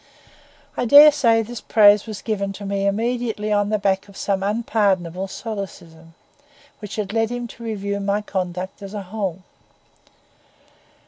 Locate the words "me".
2.65-2.87